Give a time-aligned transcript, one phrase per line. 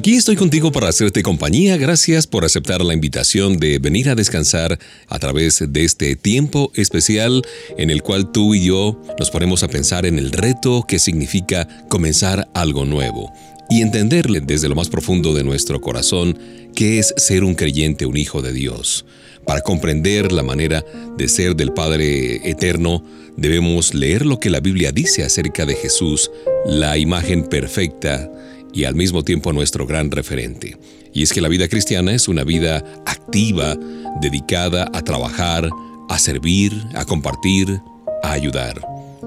[0.00, 1.76] Aquí estoy contigo para hacerte compañía.
[1.76, 7.42] Gracias por aceptar la invitación de venir a descansar a través de este tiempo especial
[7.76, 11.68] en el cual tú y yo nos ponemos a pensar en el reto que significa
[11.90, 13.30] comenzar algo nuevo
[13.68, 16.38] y entenderle desde lo más profundo de nuestro corazón
[16.74, 19.04] qué es ser un creyente, un hijo de Dios.
[19.44, 20.82] Para comprender la manera
[21.18, 23.04] de ser del Padre Eterno,
[23.36, 26.30] debemos leer lo que la Biblia dice acerca de Jesús,
[26.64, 28.30] la imagen perfecta
[28.72, 30.76] y al mismo tiempo nuestro gran referente.
[31.12, 33.76] Y es que la vida cristiana es una vida activa,
[34.20, 35.68] dedicada a trabajar,
[36.08, 37.80] a servir, a compartir,
[38.22, 38.80] a ayudar.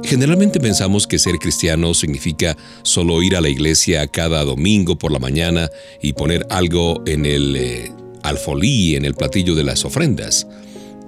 [0.03, 5.19] Generalmente pensamos que ser cristiano significa solo ir a la iglesia cada domingo por la
[5.19, 5.69] mañana
[6.02, 10.47] y poner algo en el eh, alfolí, en el platillo de las ofrendas.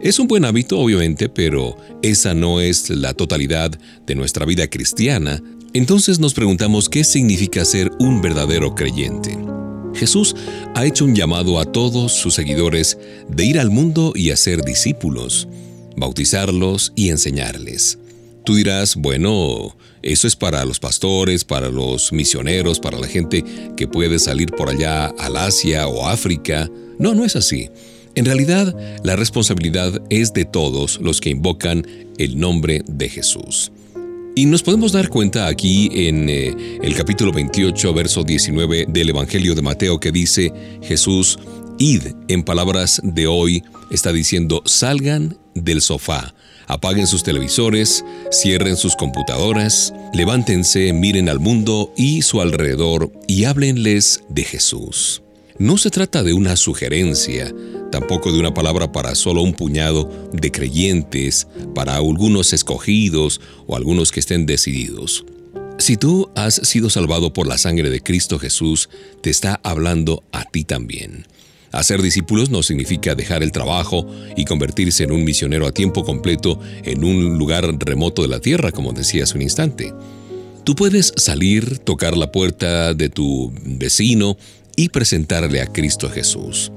[0.02, 3.72] Es un buen hábito, obviamente, pero esa no es la totalidad
[4.06, 5.42] de nuestra vida cristiana
[5.78, 9.38] entonces nos preguntamos qué significa ser un verdadero creyente.
[9.94, 10.34] Jesús
[10.74, 15.50] ha hecho un llamado a todos sus seguidores de ir al mundo y hacer discípulos,
[15.98, 18.00] bautizarlos y enseñarles.
[18.46, 23.44] Tú dirás, bueno, eso es para los pastores, para los misioneros, para la gente
[23.76, 26.72] que puede salir por allá al Asia o África.
[27.00, 27.70] No, no es así.
[28.16, 31.86] En realidad, la responsabilidad es de todos los que invocan
[32.18, 33.74] el nombre de Jesús.
[34.38, 36.54] Y nos podemos dar cuenta aquí en eh,
[36.84, 40.52] el capítulo 28, verso 19 del Evangelio de Mateo que dice,
[40.84, 41.40] Jesús,
[41.80, 46.36] id, en palabras de hoy, está diciendo, salgan del sofá,
[46.68, 54.22] apaguen sus televisores, cierren sus computadoras, levántense, miren al mundo y su alrededor y háblenles
[54.28, 55.22] de Jesús.
[55.58, 57.54] No se trata de una sugerencia,
[57.90, 64.12] tampoco de una palabra para solo un puñado de creyentes, para algunos escogidos o algunos
[64.12, 65.24] que estén decididos.
[65.78, 68.90] Si tú has sido salvado por la sangre de Cristo Jesús,
[69.22, 71.26] te está hablando a ti también.
[71.72, 74.06] Hacer discípulos no significa dejar el trabajo
[74.36, 78.74] y convertirse en un misionero a tiempo completo en un lugar remoto de la tierra,
[78.74, 79.94] como decía hace un instante.
[80.66, 84.36] Tú puedes salir, tocar la puerta de tu vecino
[84.76, 86.72] y presentarle a Cristo Jesús.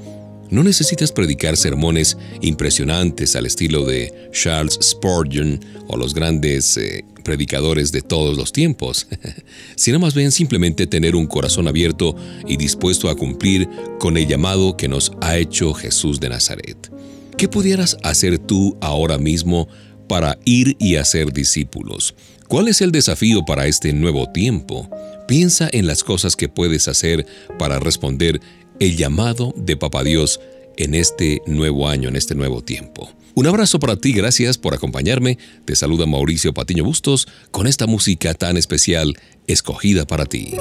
[0.51, 7.93] No necesitas predicar sermones impresionantes al estilo de Charles Spurgeon o los grandes eh, predicadores
[7.93, 9.07] de todos los tiempos,
[9.77, 12.17] sino más bien simplemente tener un corazón abierto
[12.47, 16.91] y dispuesto a cumplir con el llamado que nos ha hecho Jesús de Nazaret.
[17.37, 19.69] ¿Qué pudieras hacer tú ahora mismo
[20.09, 22.15] para ir y hacer discípulos?
[22.49, 24.89] ¿Cuál es el desafío para este nuevo tiempo?
[25.29, 27.27] Piensa en las cosas que puedes hacer
[27.59, 28.41] para responder
[28.81, 30.41] el llamado de Papá Dios
[30.79, 33.13] en este nuevo año, en este nuevo tiempo.
[33.35, 35.37] Un abrazo para ti, gracias por acompañarme.
[35.67, 40.55] Te saluda Mauricio Patiño Bustos con esta música tan especial escogida para ti.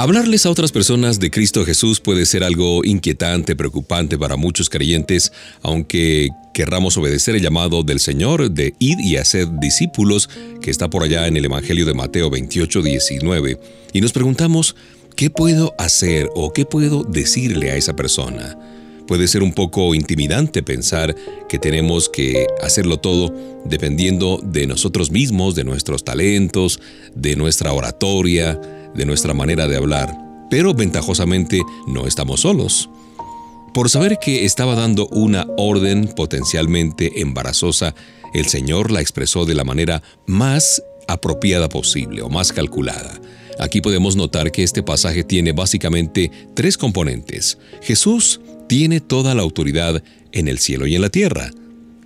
[0.00, 5.32] Hablarles a otras personas de Cristo Jesús puede ser algo inquietante, preocupante para muchos creyentes,
[5.60, 10.30] aunque querramos obedecer el llamado del Señor de ir y hacer discípulos,
[10.62, 13.60] que está por allá en el Evangelio de Mateo 28, 19,
[13.92, 14.76] y nos preguntamos,
[15.16, 18.56] ¿qué puedo hacer o qué puedo decirle a esa persona?
[19.08, 21.16] Puede ser un poco intimidante pensar
[21.48, 26.78] que tenemos que hacerlo todo dependiendo de nosotros mismos, de nuestros talentos,
[27.16, 28.60] de nuestra oratoria,
[28.94, 30.16] de nuestra manera de hablar,
[30.50, 32.90] pero ventajosamente no estamos solos.
[33.74, 37.94] Por saber que estaba dando una orden potencialmente embarazosa,
[38.34, 43.20] el Señor la expresó de la manera más apropiada posible o más calculada.
[43.58, 47.58] Aquí podemos notar que este pasaje tiene básicamente tres componentes.
[47.82, 50.02] Jesús tiene toda la autoridad
[50.32, 51.50] en el cielo y en la tierra.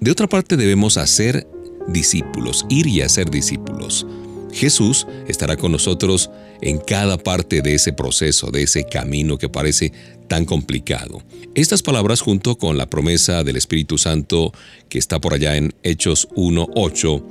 [0.01, 1.47] De otra parte debemos hacer
[1.89, 4.07] discípulos, ir y hacer discípulos.
[4.52, 6.30] Jesús estará con nosotros
[6.61, 9.92] en cada parte de ese proceso, de ese camino que parece
[10.28, 11.23] tan complicado.
[11.54, 14.52] Estas palabras junto con la promesa del Espíritu Santo
[14.88, 17.23] que está por allá en Hechos 1.8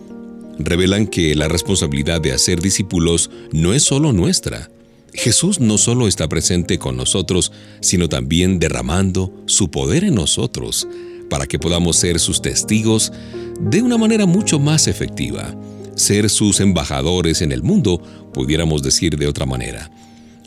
[0.59, 4.69] revelan que la responsabilidad de hacer discípulos no es solo nuestra.
[5.13, 7.51] Jesús no solo está presente con nosotros,
[7.81, 10.87] sino también derramando su poder en nosotros
[11.29, 13.11] para que podamos ser sus testigos
[13.59, 15.55] de una manera mucho más efectiva
[16.01, 18.01] ser sus embajadores en el mundo,
[18.33, 19.89] pudiéramos decir de otra manera.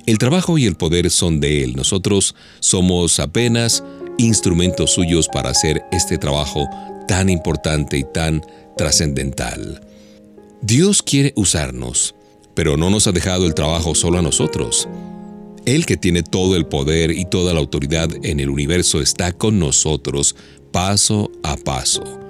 [0.07, 3.83] El trabajo y el poder son de Él, nosotros somos apenas
[4.19, 6.69] instrumentos suyos para hacer este trabajo
[7.09, 8.45] tan importante y tan
[8.77, 9.81] trascendental.
[10.61, 12.15] Dios quiere usarnos,
[12.55, 14.89] pero no nos ha dejado el trabajo solo a nosotros.
[15.65, 19.59] Él que tiene todo el poder y toda la autoridad en el universo está con
[19.59, 20.37] nosotros
[20.71, 22.24] paso a paso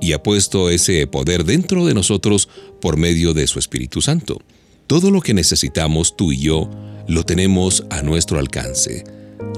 [0.00, 2.48] y ha puesto ese poder dentro de nosotros
[2.80, 4.40] por medio de su Espíritu Santo.
[4.86, 6.70] Todo lo que necesitamos tú y yo
[7.08, 9.04] lo tenemos a nuestro alcance.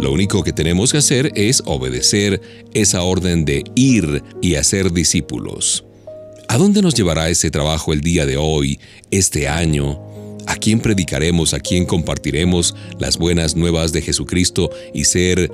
[0.01, 2.41] Lo único que tenemos que hacer es obedecer
[2.75, 5.85] esa orden de ir y hacer discípulos.
[6.49, 8.81] ¿A dónde nos llevará ese trabajo el día de hoy,
[9.11, 10.01] este año?
[10.47, 15.53] ¿A quién predicaremos, a quién compartiremos las buenas nuevas de Jesucristo y ser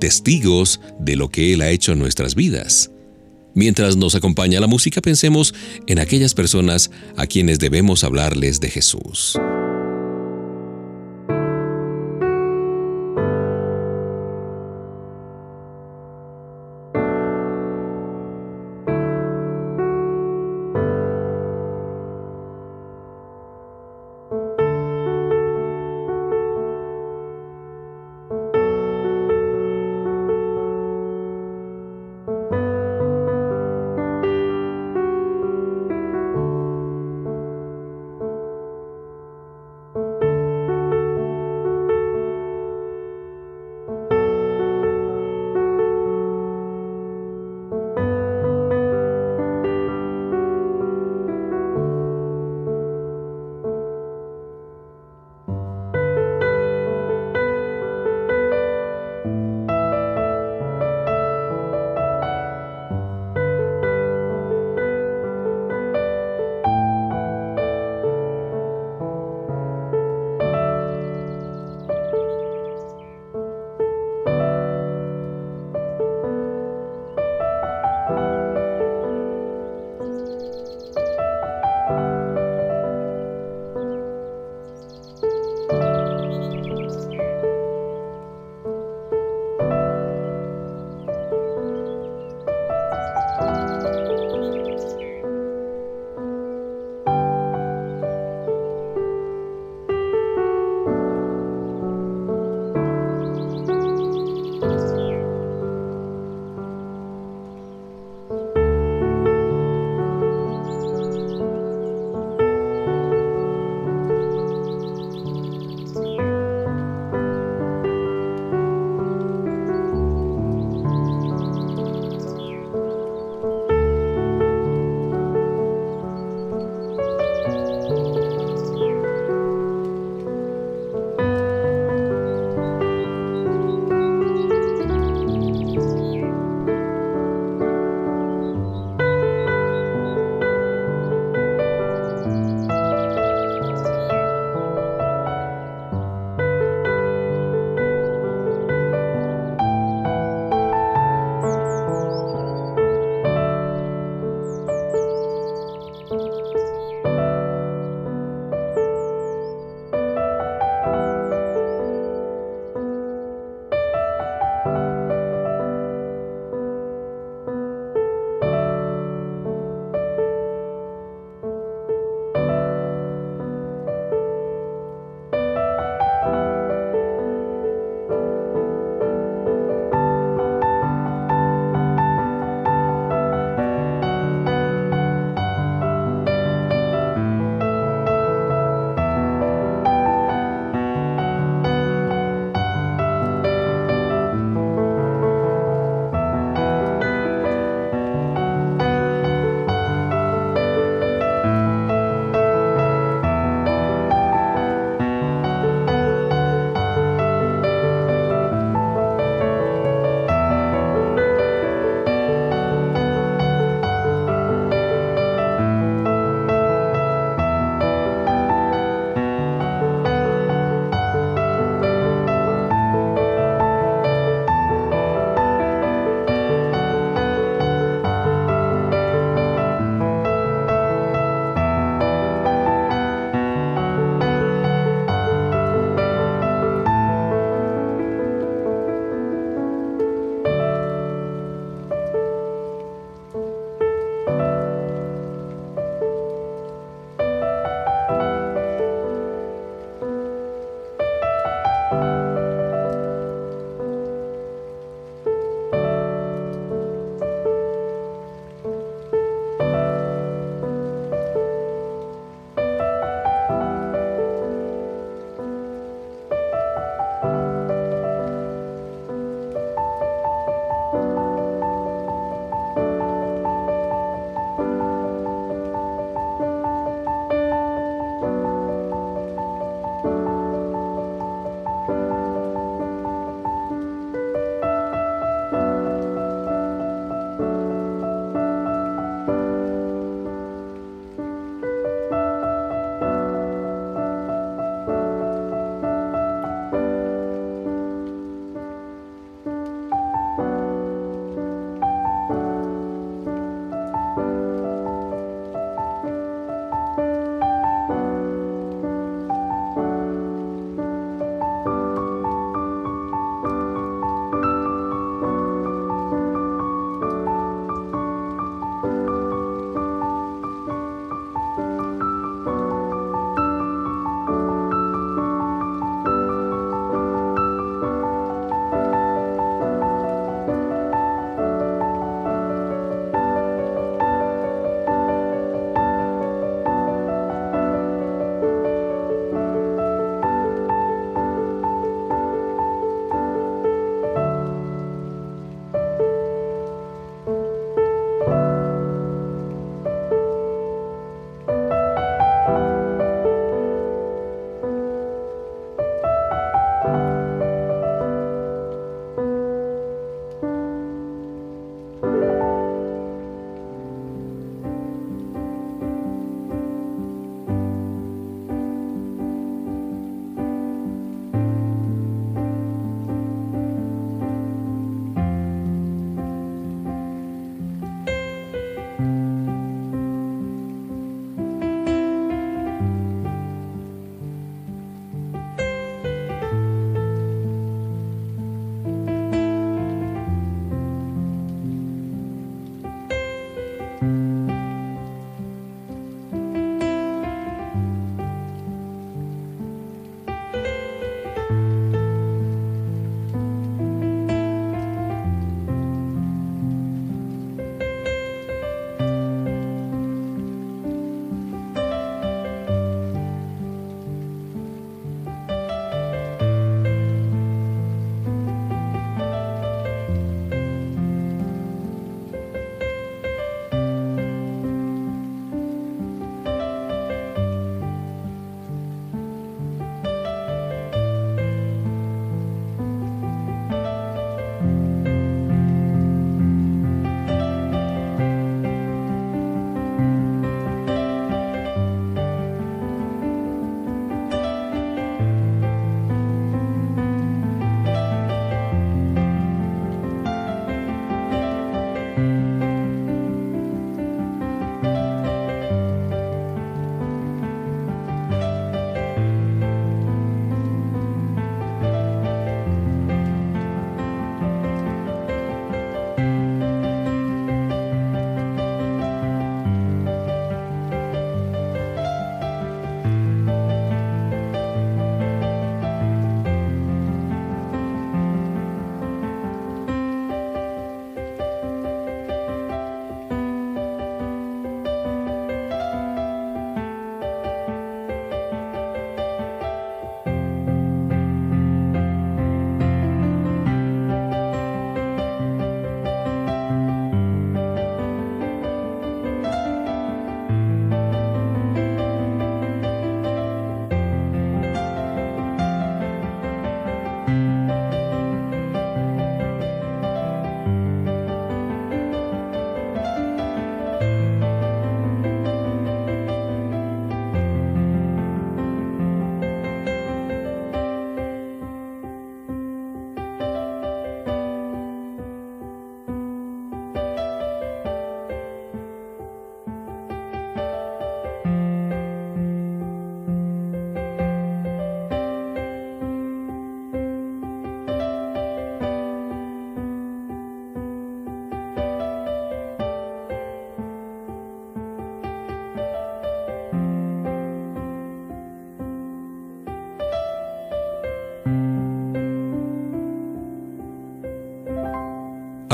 [0.00, 2.90] testigos de lo que Él ha hecho en nuestras vidas?
[3.56, 5.54] Mientras nos acompaña la música, pensemos
[5.86, 9.38] en aquellas personas a quienes debemos hablarles de Jesús.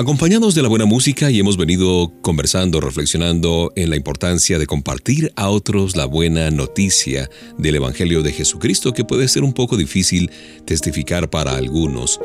[0.03, 5.33] Acompañados de la buena música y hemos venido conversando, reflexionando en la importancia de compartir
[5.37, 10.29] a otros la buena noticia del Evangelio de Jesucristo que puede ser un poco difícil
[10.65, 12.19] testificar para algunos.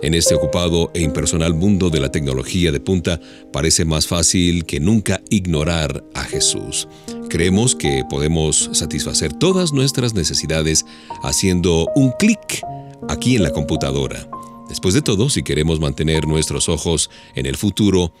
[0.00, 3.18] En este ocupado e impersonal mundo de la tecnología de punta
[3.52, 6.86] parece más fácil que nunca ignorar a Jesús.
[7.28, 10.86] Creemos que podemos satisfacer todas nuestras necesidades
[11.24, 12.62] haciendo un clic
[13.08, 14.24] aquí en la computadora.
[14.68, 18.12] Después de todo, si queremos mantener nuestros ojos en el futuro,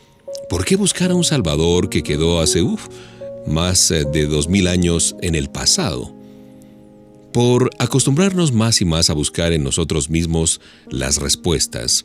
[0.48, 2.62] ¿por qué buscar a un Salvador que quedó hace
[3.46, 6.14] más eh, de dos mil años en el pasado?
[7.32, 12.04] Por acostumbrarnos más y más a buscar en nosotros mismos las respuestas,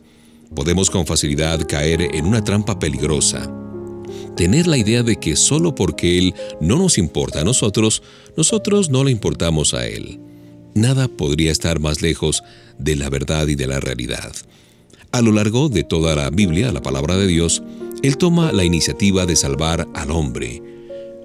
[0.56, 3.52] podemos con facilidad caer en una trampa peligrosa.
[4.36, 8.02] Tener la idea de que solo porque Él no nos importa a nosotros,
[8.38, 10.19] nosotros no le importamos a Él.
[10.75, 12.43] Nada podría estar más lejos
[12.77, 14.34] de la verdad y de la realidad.
[15.12, 17.63] A lo largo de toda la Biblia, la palabra de Dios,
[18.03, 20.62] Él toma la iniciativa de salvar al hombre.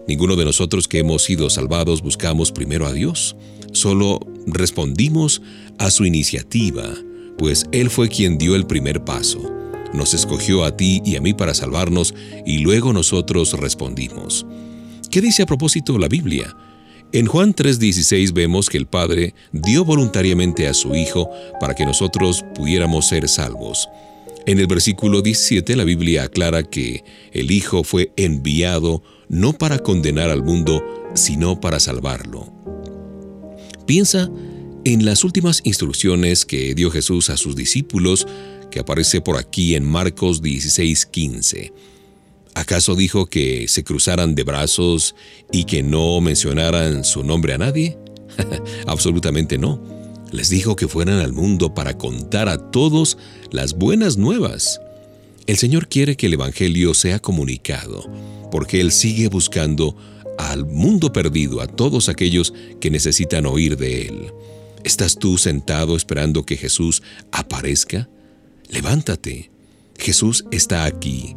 [0.08, 3.36] Ninguno de nosotros que hemos sido salvados buscamos primero a Dios,
[3.72, 5.42] solo respondimos
[5.78, 6.94] a su iniciativa,
[7.36, 9.52] pues Él fue quien dio el primer paso.
[9.92, 12.14] Nos escogió a ti y a mí para salvarnos
[12.46, 14.46] y luego nosotros respondimos.
[15.10, 16.56] ¿Qué dice a propósito la Biblia?
[17.14, 22.44] En Juan 3:16 vemos que el Padre dio voluntariamente a su Hijo para que nosotros
[22.56, 23.88] pudiéramos ser salvos.
[24.46, 30.28] En el versículo 17 la Biblia aclara que el Hijo fue enviado no para condenar
[30.28, 30.82] al mundo,
[31.14, 32.52] sino para salvarlo.
[33.86, 34.28] Piensa
[34.84, 38.26] en las últimas instrucciones que dio Jesús a sus discípulos,
[38.72, 41.93] que aparece por aquí en Marcos 16:15.
[42.54, 45.14] ¿Acaso dijo que se cruzaran de brazos
[45.50, 47.98] y que no mencionaran su nombre a nadie?
[48.86, 49.82] Absolutamente no.
[50.30, 53.18] Les dijo que fueran al mundo para contar a todos
[53.50, 54.80] las buenas nuevas.
[55.46, 58.08] El Señor quiere que el Evangelio sea comunicado,
[58.50, 59.96] porque Él sigue buscando
[60.38, 64.32] al mundo perdido, a todos aquellos que necesitan oír de Él.
[64.84, 68.08] ¿Estás tú sentado esperando que Jesús aparezca?
[68.68, 69.50] Levántate.
[69.98, 71.36] Jesús está aquí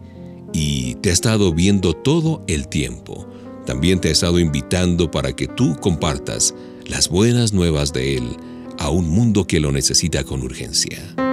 [0.58, 3.28] y te ha estado viendo todo el tiempo.
[3.68, 6.56] También te ha estado invitando para que tú compartas
[6.88, 8.24] las buenas nuevas de Él
[8.80, 11.27] a un mundo que lo necesita con urgencia.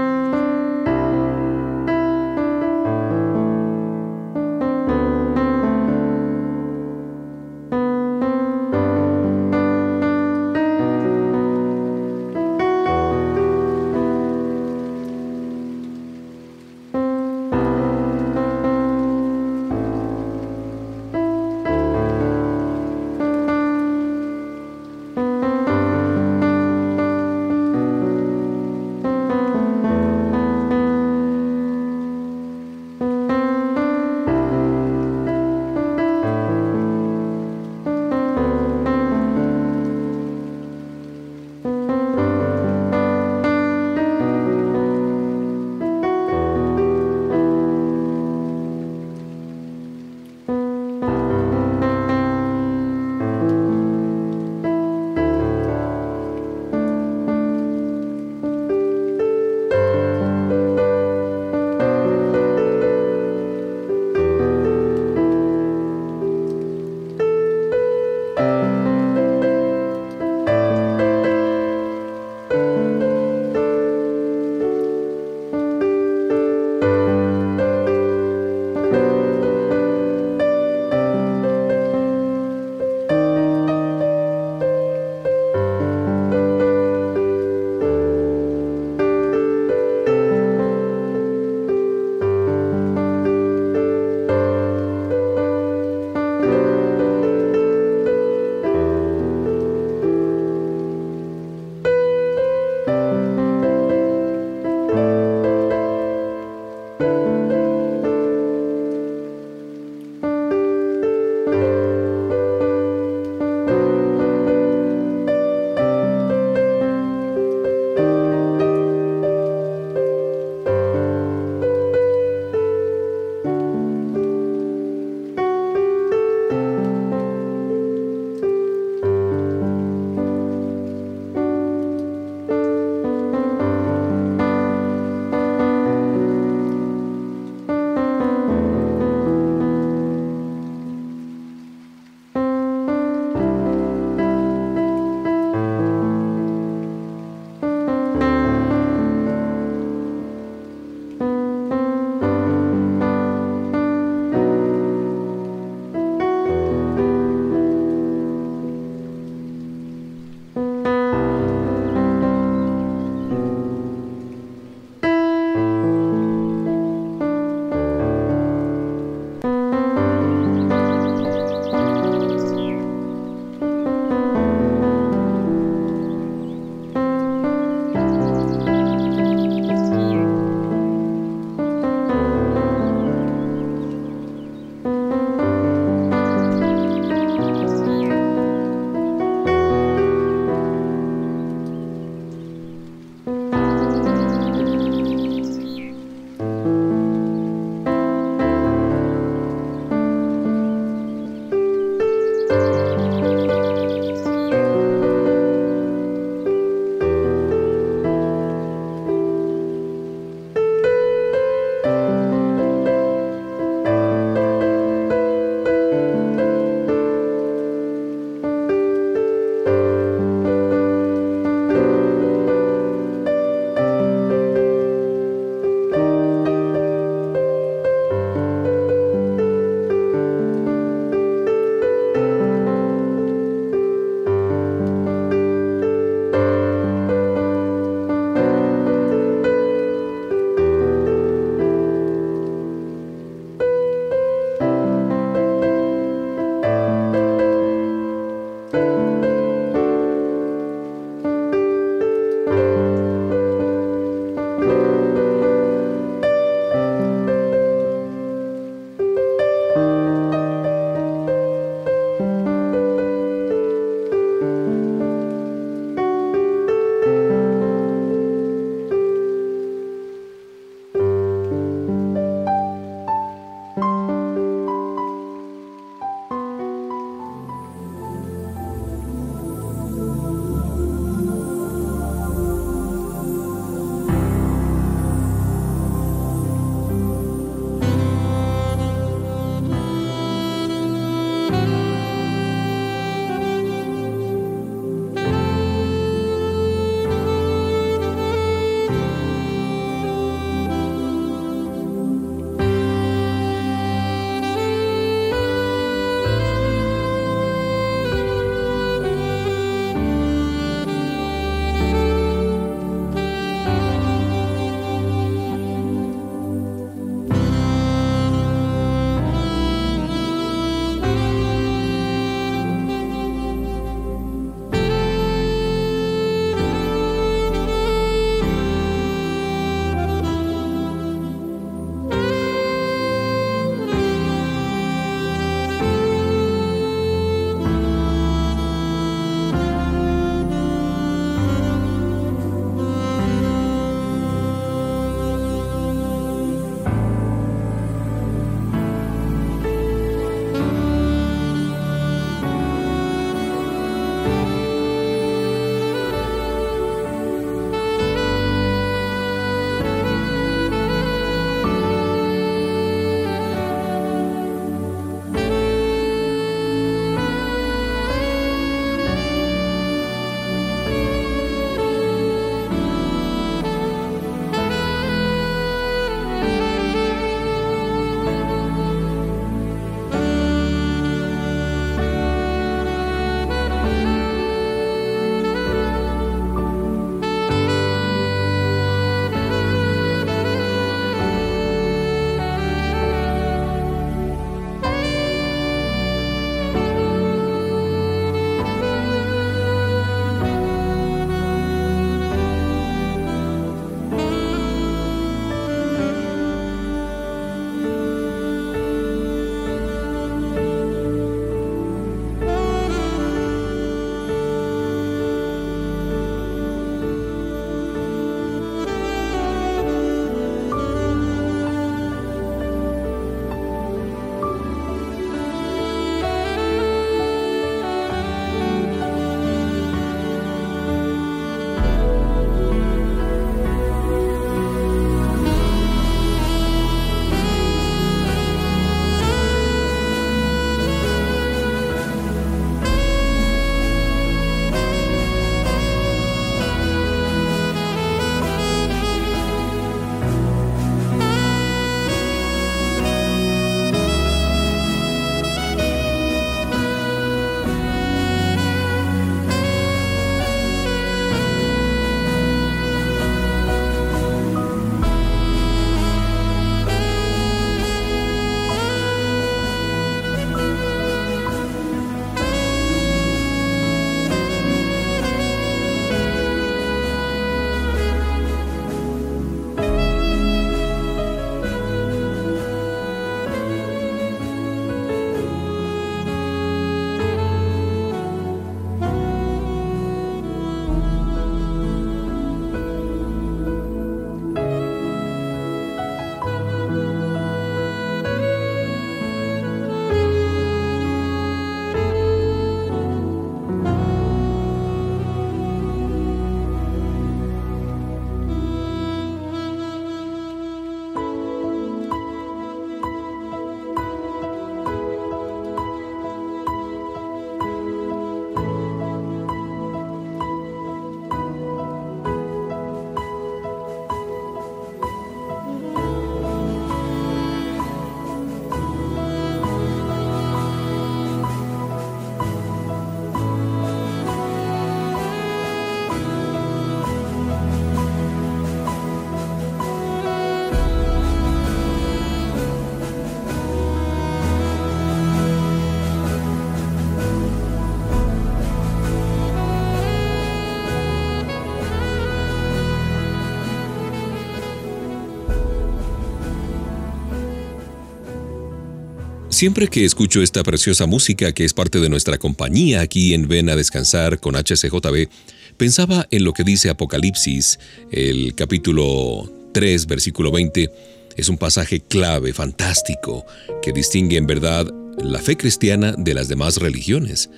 [559.55, 563.71] Siempre que escucho esta preciosa música que es parte de nuestra compañía aquí en Ven
[563.71, 565.29] a Descansar con HCJB,
[565.77, 567.79] pensaba en lo que dice Apocalipsis,
[568.11, 570.91] el capítulo 3, versículo 20.
[571.37, 573.47] Es un pasaje clave, fantástico,
[573.81, 574.93] que distingue en verdad
[575.23, 577.49] la fe cristiana de las demás religiones.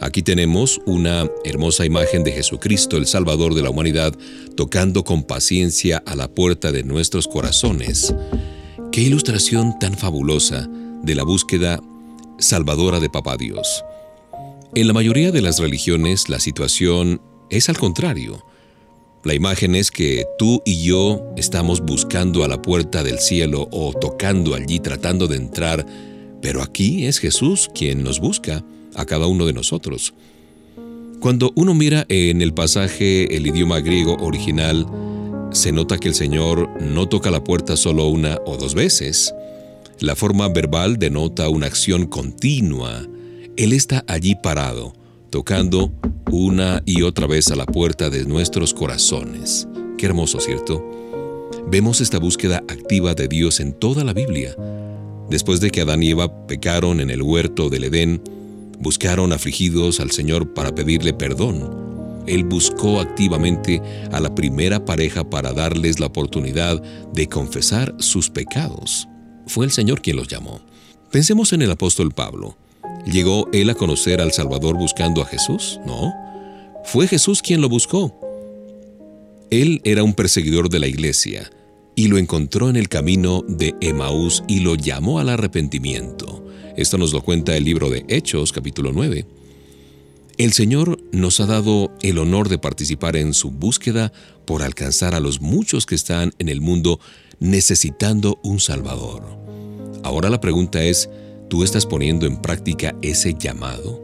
[0.00, 4.12] Aquí tenemos una hermosa imagen de Jesucristo, el Salvador de la humanidad,
[4.56, 8.12] tocando con paciencia a la puerta de nuestros corazones.
[8.90, 10.68] Qué ilustración tan fabulosa
[11.04, 11.80] de la búsqueda
[12.38, 13.84] salvadora de Papá Dios.
[14.74, 18.44] En la mayoría de las religiones la situación es al contrario.
[19.22, 23.92] La imagen es que tú y yo estamos buscando a la puerta del cielo o
[23.92, 25.86] tocando allí tratando de entrar,
[26.42, 30.14] pero aquí es Jesús quien nos busca a cada uno de nosotros.
[31.20, 34.86] Cuando uno mira en el pasaje el idioma griego original,
[35.52, 39.32] se nota que el Señor no toca la puerta solo una o dos veces,
[40.00, 43.06] la forma verbal denota una acción continua.
[43.56, 44.92] Él está allí parado,
[45.30, 45.92] tocando
[46.30, 49.68] una y otra vez a la puerta de nuestros corazones.
[49.96, 50.84] Qué hermoso, ¿cierto?
[51.70, 54.56] Vemos esta búsqueda activa de Dios en toda la Biblia.
[55.30, 58.20] Después de que Adán y Eva pecaron en el huerto del Edén,
[58.80, 62.22] buscaron afligidos al Señor para pedirle perdón.
[62.26, 63.80] Él buscó activamente
[64.10, 66.82] a la primera pareja para darles la oportunidad
[67.12, 69.08] de confesar sus pecados.
[69.46, 70.60] Fue el Señor quien los llamó.
[71.10, 72.56] Pensemos en el apóstol Pablo.
[73.06, 75.80] ¿Llegó él a conocer al Salvador buscando a Jesús?
[75.86, 76.12] No.
[76.84, 78.18] Fue Jesús quien lo buscó.
[79.50, 81.50] Él era un perseguidor de la iglesia
[81.94, 86.44] y lo encontró en el camino de Emaús y lo llamó al arrepentimiento.
[86.76, 89.26] Esto nos lo cuenta el libro de Hechos capítulo 9.
[90.36, 94.12] El Señor nos ha dado el honor de participar en su búsqueda
[94.44, 96.98] por alcanzar a los muchos que están en el mundo
[97.44, 99.22] necesitando un Salvador.
[100.02, 101.10] Ahora la pregunta es,
[101.48, 104.02] ¿tú estás poniendo en práctica ese llamado?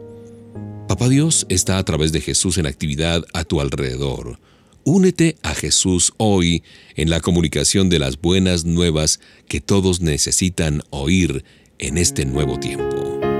[0.87, 4.39] Papá Dios está a través de Jesús en actividad a tu alrededor.
[4.83, 6.63] Únete a Jesús hoy
[6.95, 11.43] en la comunicación de las buenas nuevas que todos necesitan oír
[11.79, 13.30] en este nuevo tiempo.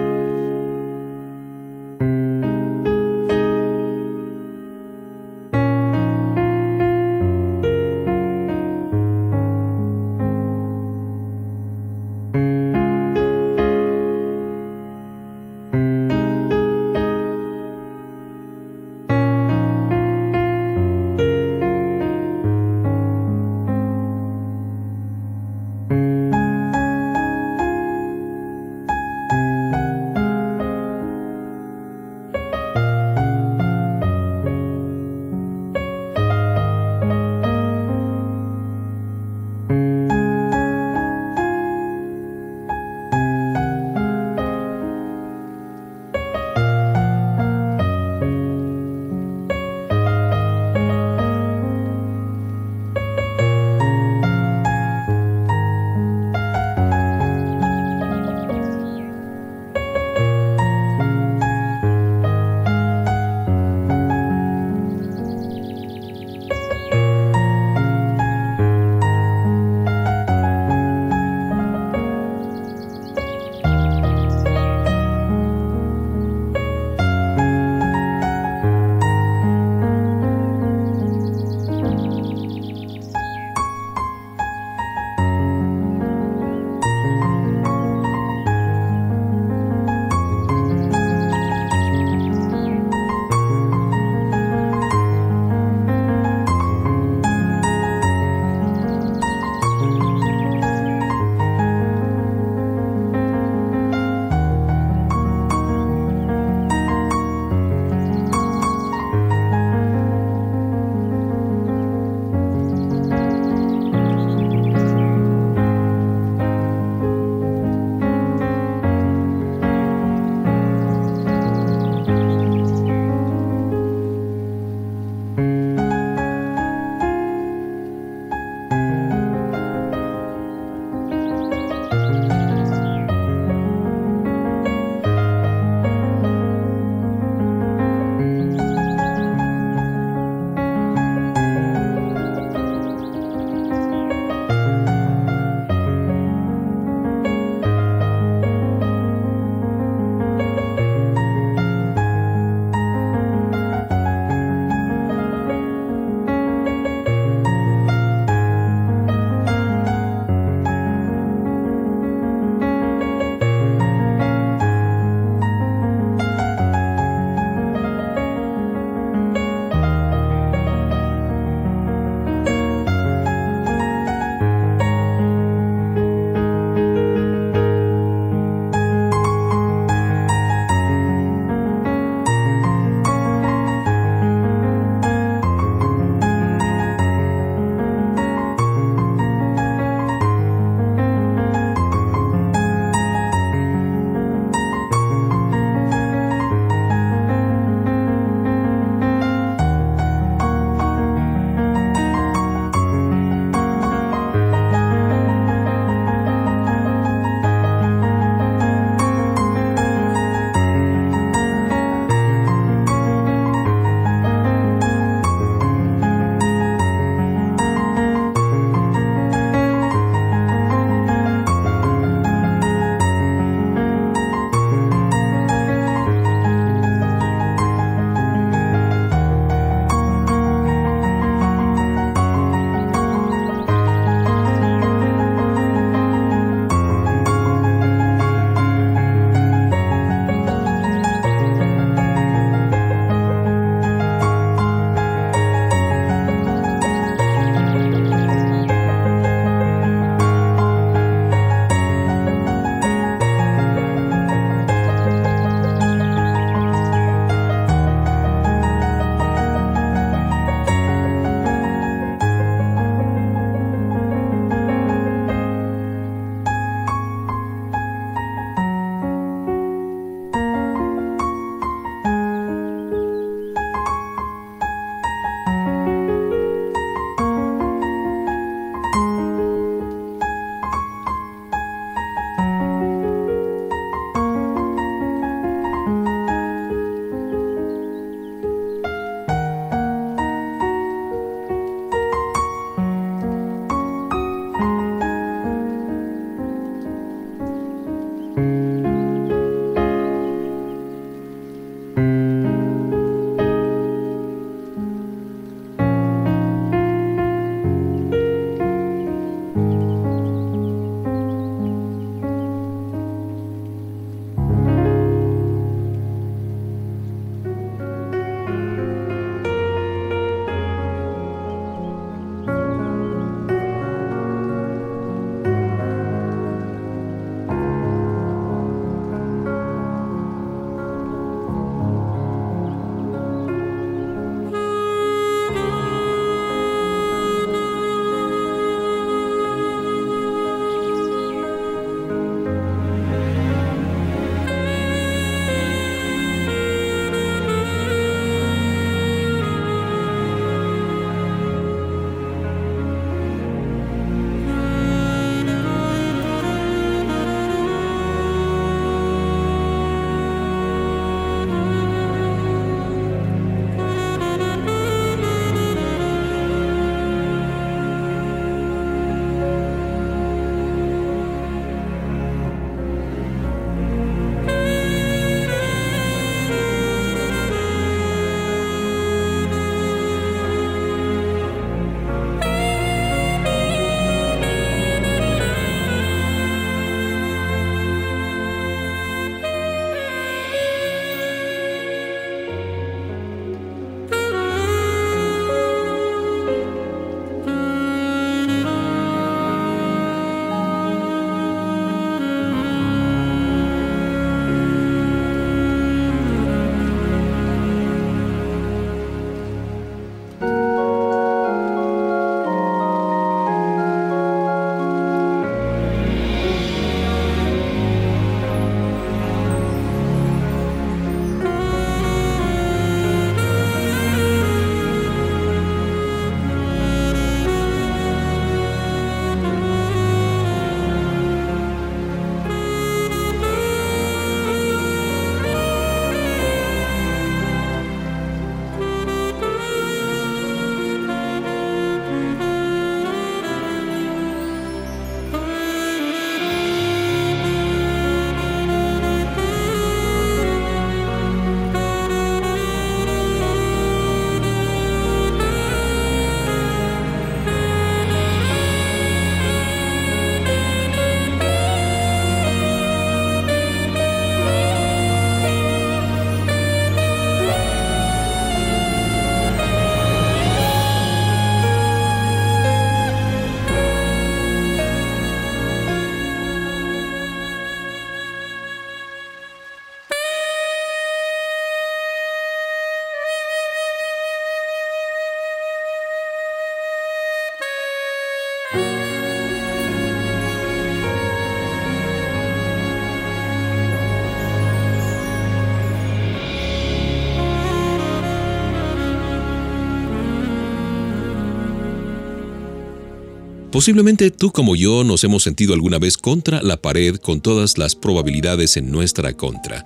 [503.72, 507.95] Posiblemente tú como yo nos hemos sentido alguna vez contra la pared con todas las
[507.95, 509.86] probabilidades en nuestra contra.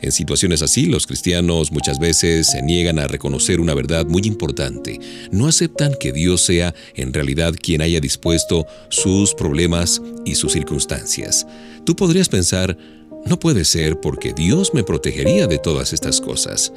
[0.00, 5.00] En situaciones así, los cristianos muchas veces se niegan a reconocer una verdad muy importante.
[5.32, 11.46] No aceptan que Dios sea en realidad quien haya dispuesto sus problemas y sus circunstancias.
[11.84, 12.78] Tú podrías pensar,
[13.26, 16.72] no puede ser porque Dios me protegería de todas estas cosas.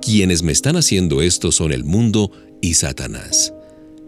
[0.00, 3.52] Quienes me están haciendo esto son el mundo y Satanás.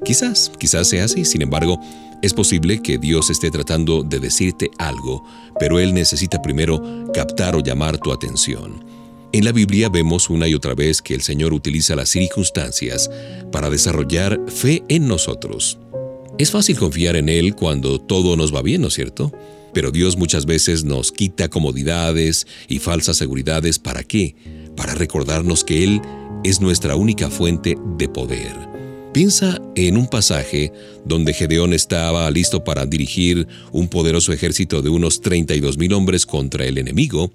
[0.04, 1.80] Quizás, quizás sea así, sin embargo,
[2.22, 5.24] es posible que Dios esté tratando de decirte algo,
[5.58, 6.82] pero Él necesita primero
[7.12, 8.84] captar o llamar tu atención.
[9.32, 13.10] En la Biblia vemos una y otra vez que el Señor utiliza las circunstancias
[13.52, 15.78] para desarrollar fe en nosotros.
[16.38, 19.32] Es fácil confiar en Él cuando todo nos va bien, ¿no es cierto?
[19.74, 23.78] Pero Dios muchas veces nos quita comodidades y falsas seguridades.
[23.78, 24.36] ¿Para qué?
[24.74, 26.00] Para recordarnos que Él
[26.44, 28.75] es nuestra única fuente de poder.
[29.16, 30.74] Piensa en un pasaje
[31.06, 36.66] donde Gedeón estaba listo para dirigir un poderoso ejército de unos 32 mil hombres contra
[36.66, 37.32] el enemigo,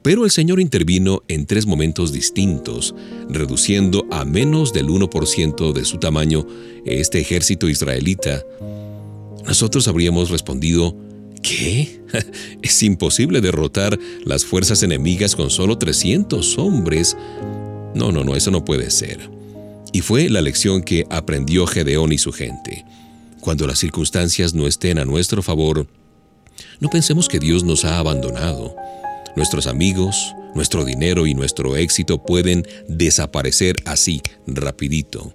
[0.00, 2.94] pero el Señor intervino en tres momentos distintos,
[3.28, 6.46] reduciendo a menos del 1% de su tamaño
[6.86, 8.42] este ejército israelita.
[9.44, 10.96] Nosotros habríamos respondido,
[11.42, 12.00] ¿qué?
[12.62, 17.14] es imposible derrotar las fuerzas enemigas con solo 300 hombres.
[17.94, 19.39] No, no, no, eso no puede ser.
[19.92, 22.84] Y fue la lección que aprendió Gedeón y su gente.
[23.40, 25.86] Cuando las circunstancias no estén a nuestro favor,
[26.78, 28.76] no pensemos que Dios nos ha abandonado.
[29.36, 35.32] Nuestros amigos, nuestro dinero y nuestro éxito pueden desaparecer así, rapidito.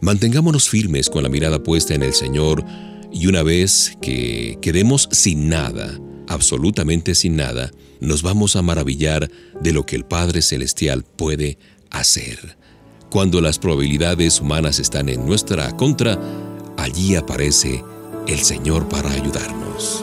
[0.00, 2.64] Mantengámonos firmes con la mirada puesta en el Señor
[3.12, 9.30] y una vez que quedemos sin nada, absolutamente sin nada, nos vamos a maravillar
[9.60, 11.58] de lo que el Padre Celestial puede
[11.90, 12.56] hacer.
[13.12, 16.18] Cuando las probabilidades humanas están en nuestra contra,
[16.78, 17.84] allí aparece
[18.26, 20.02] el Señor para ayudarnos.